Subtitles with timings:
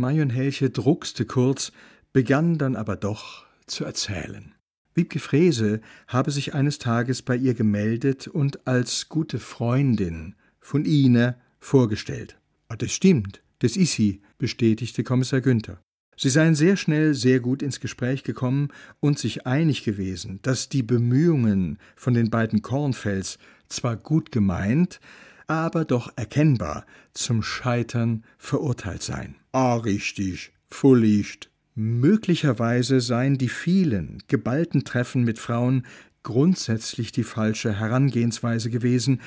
[0.00, 1.72] Marion Helche druckste kurz,
[2.12, 4.54] begann dann aber doch zu erzählen.
[4.94, 11.36] Wiebke Frese habe sich eines Tages bei ihr gemeldet und als gute Freundin von Ine
[11.60, 12.38] vorgestellt.
[12.68, 15.80] Ah, das stimmt, das ist sie, bestätigte Kommissar Günther.
[16.16, 18.68] Sie seien sehr schnell sehr gut ins Gespräch gekommen
[19.00, 23.38] und sich einig gewesen, dass die Bemühungen von den beiden Kornfels
[23.68, 25.00] zwar gut gemeint,
[25.46, 29.39] aber doch erkennbar zum Scheitern verurteilt seien.
[29.52, 31.50] Ah, richtig, fullicht.
[31.74, 35.86] Möglicherweise seien die vielen, geballten Treffen mit Frauen
[36.22, 39.20] grundsätzlich die falsche Herangehensweise gewesen,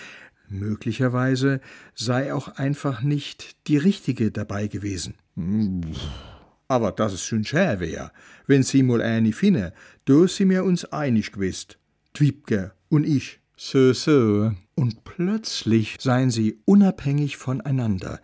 [0.49, 1.59] möglicherweise
[1.95, 5.15] sei auch einfach nicht die richtige dabei gewesen.
[6.67, 8.13] Aber dass es schon schwer wär,
[8.47, 9.73] wenn sie mal eine finne,
[10.05, 11.75] da sind wir uns einig gewesen,
[12.15, 13.39] Dwiebke und ich.
[13.57, 14.51] So, so.
[14.75, 18.19] Und plötzlich seien sie unabhängig voneinander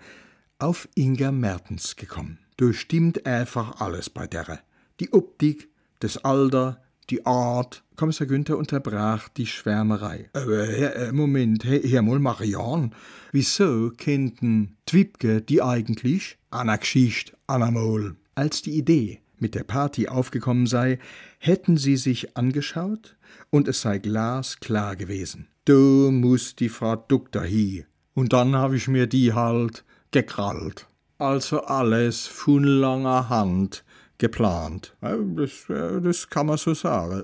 [0.59, 2.39] auf Inga Mertens gekommen.
[2.57, 4.59] Da stimmt einfach alles bei der.
[4.99, 7.83] Die Optik, das Alter, die Art.
[7.95, 10.29] Kommissar Günther unterbrach die Schwärmerei.
[10.33, 12.93] Äh, Moment, Herr mal Marian,
[13.31, 16.37] wieso kennten Dwibke die eigentlich?
[16.51, 18.15] Anna Geschicht, Anna Mol.
[18.35, 20.99] Als die Idee mit der Party aufgekommen sei,
[21.39, 23.17] hätten sie sich angeschaut
[23.49, 25.47] und es sei glasklar gewesen.
[25.63, 27.85] Du musst die Frau Doktor hi.
[28.13, 30.87] Und dann hab ich mir die halt gekrallt.
[31.17, 33.83] Also alles von langer Hand
[34.17, 34.95] geplant.
[35.01, 37.23] Das, das kann man so sagen.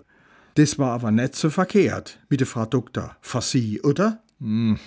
[0.55, 3.17] Das war aber nicht so verkehrt mit der Frau Doktor.
[3.21, 4.23] Für Sie, oder?
[4.39, 4.79] Hm.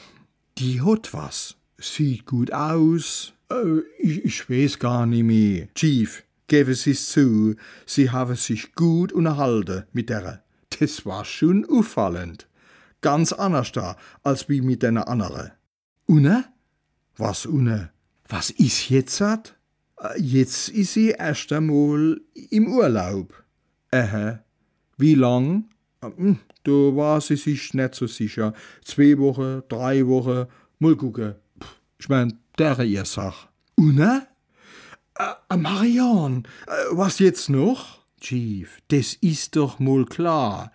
[0.59, 1.57] Die hat was.
[1.79, 5.69] Sieht gut aus, äh, ich, ich weiß gar nicht mehr.
[5.75, 7.55] Chief, gebe Sie zu,
[7.87, 10.43] Sie haben sich gut unterhalten mit der.
[10.79, 12.49] Das war schon auffallend.
[13.01, 15.53] Ganz anders da, als wie mit den anderen.
[16.09, 16.45] Une?
[17.19, 17.91] Was une?
[18.29, 19.57] Was ist jetzt hat?
[20.01, 23.35] Äh, jetzt ist sie erst einmal im Urlaub.
[23.93, 24.39] Ähä.
[24.97, 25.65] Wie lang?
[26.01, 28.55] Da war sie sich nicht so sicher.
[28.85, 30.47] Zwei Wochen, drei Wochen,
[30.79, 31.35] mal gucken.
[31.99, 33.49] Ich mein, der ihr Sach.
[33.77, 34.29] Una?
[35.19, 38.07] Äh, Marion, äh, was jetzt noch?
[38.21, 40.73] Chief, das ist doch mal klar.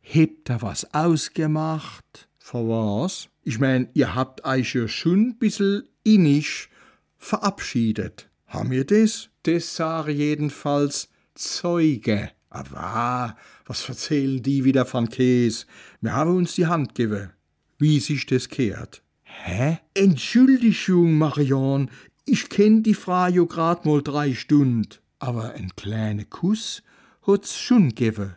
[0.00, 2.28] Hebt da was ausgemacht?
[2.38, 3.28] Für was?
[3.48, 6.68] Ich mein, ihr habt euch ja schon ein bisschen innig
[7.16, 8.28] verabschiedet.
[8.48, 9.28] Haben wir das?
[9.44, 12.32] Das sage jedenfalls Zeuge.
[12.50, 15.66] Aber was erzählen die wieder von Käse?
[16.00, 17.30] Wir haben uns die Hand gegeben.
[17.78, 19.04] Wie sich das kehrt.
[19.22, 19.78] Hä?
[19.94, 21.88] Entschuldigung, Marion,
[22.24, 25.00] ich kenn die Frau jo grad mal drei Stund.
[25.20, 26.82] Aber ein kleiner Kuss
[27.24, 28.34] hat's schon gegeben,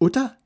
[0.00, 0.36] oder?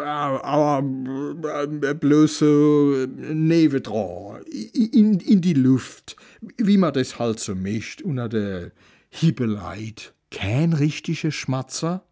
[0.00, 6.16] Aber bloß so nebendran, in, in die Luft,
[6.58, 8.72] wie man das halt so mischt, unter der
[9.10, 10.14] Hibbeleit.
[10.30, 12.04] Kein richtiger Schmatzer?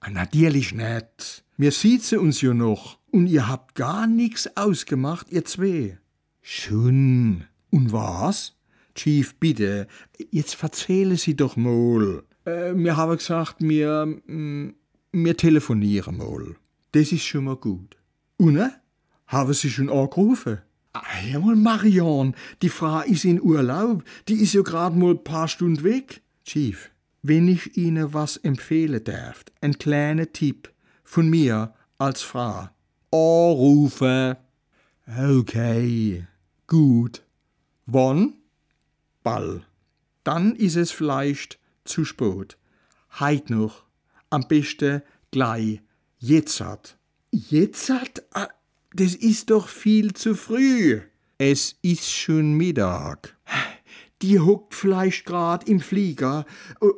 [0.00, 1.44] Ah, natürlich nicht.
[1.56, 5.98] Wir siezen uns ja noch, und ihr habt gar nix ausgemacht, ihr zwei.
[6.40, 7.44] Schon.
[7.70, 8.54] Und was?
[8.94, 9.86] Chief, bitte,
[10.30, 12.22] jetzt erzähle Sie doch mal.
[12.44, 14.74] Äh, wir haben gesagt, wir, mm,
[15.12, 16.56] wir telefonieren mal.
[16.92, 17.96] Das ist schon mal gut.
[18.36, 18.72] Und, ne?
[19.26, 20.58] Haben Sie schon angerufen?
[20.94, 24.02] Ah, ja mal, Marion, die Frau ist in Urlaub.
[24.26, 26.22] Die ist ja gerade mal ein paar Stunden weg.
[26.44, 26.90] Chief,
[27.22, 30.72] wenn ich Ihnen was empfehlen darf, ein kleiner Tipp
[31.04, 32.68] von mir als Frau.
[33.10, 34.36] Anrufen.
[35.06, 36.26] Okay,
[36.66, 37.22] gut.
[37.86, 38.34] Wann?
[39.22, 39.62] Ball.
[40.24, 42.56] Dann ist es vielleicht zu spät.
[43.20, 43.84] Heit noch.
[44.30, 45.80] Am besten gleich.
[46.20, 46.98] Jetzt hat.
[47.30, 48.24] Jetzt hat?
[48.32, 48.48] Ah,
[48.92, 51.00] das ist doch viel zu früh.
[51.38, 53.36] Es ist schon Mittag.
[54.22, 56.44] Die hockt vielleicht grad im Flieger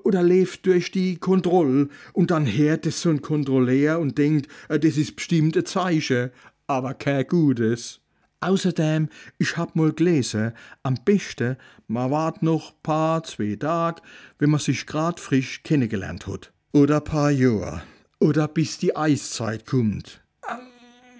[0.05, 4.79] oder lebt durch die Kontrolle und dann hört es so ein Kontrolleur und denkt, äh,
[4.79, 6.31] das ist bestimmt ein Zeichen,
[6.67, 8.01] aber kein Gutes.
[8.41, 10.53] Außerdem, ich hab mal gelesen,
[10.83, 11.59] am besten,
[11.89, 14.01] man wart noch paar, zwei Tag,
[14.39, 16.55] wenn man sich grad frisch kennengelernt hat.
[16.73, 17.83] Oder paar Jahr.
[18.21, 20.23] Oder bis die Eiszeit kommt.
[20.49, 20.59] Ähm,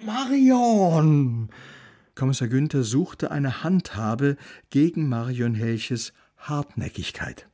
[0.05, 1.49] Marion!
[2.13, 4.37] Kommissar Günther suchte eine Handhabe
[4.69, 7.47] gegen Marion Helches Hartnäckigkeit.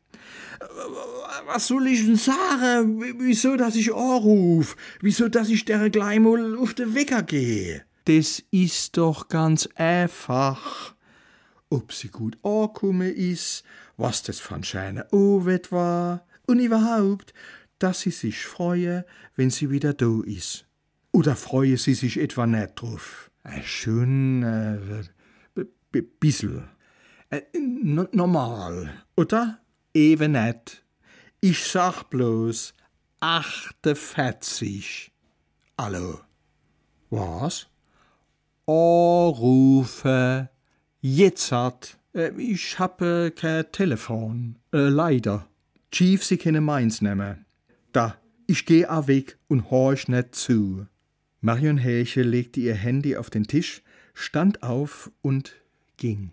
[1.45, 3.01] Was soll ich denn sagen?
[3.19, 4.75] Wieso, dass ich anruf?
[4.99, 7.83] Wieso, dass ich der gleich mal auf den Wecker gehe?
[8.05, 10.95] Das ist doch ganz einfach.
[11.69, 13.63] Ob sie gut angekommen ist,
[13.95, 17.33] was das von scheine Owet war und überhaupt,
[17.79, 20.65] dass sie sich freue, wenn sie wieder da ist.
[21.11, 23.31] Oder freue sie sich etwa nicht drauf?
[23.43, 25.63] Äh, schon, äh,
[26.19, 26.67] bissel.
[27.29, 27.41] Äh,
[28.11, 29.59] normal, oder?
[29.97, 30.83] eben net.
[31.41, 32.73] Ich sag bloß
[33.19, 35.11] 48.
[35.79, 36.19] Hallo.
[37.09, 37.67] Was?
[38.67, 40.49] Anrufe.
[41.01, 41.97] Jetzt hat.
[42.13, 44.59] Äh, ich habe kein Telefon.
[44.71, 45.47] Äh, leider.
[45.91, 47.46] Chief, Sie können meins nehmen.
[47.91, 50.87] Da, ich geh a weg und horch net zu.
[51.41, 55.55] Marion Häche legte ihr Handy auf den Tisch, stand auf und
[55.97, 56.31] ging.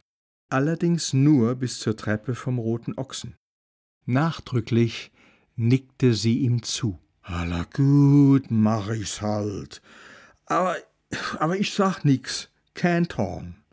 [0.49, 3.37] Allerdings nur bis zur Treppe vom Roten Ochsen.
[4.07, 5.13] Nachdrücklich
[5.57, 6.99] nickte sie ihm zu.
[7.23, 9.81] Alla gut, mach ich's halt.
[10.47, 10.77] Aber,
[11.39, 13.57] aber ich sag nix, kein Torn.